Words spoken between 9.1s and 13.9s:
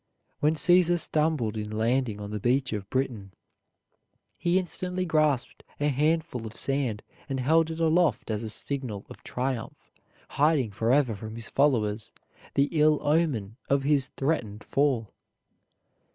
of triumph, hiding forever from his followers the ill omen of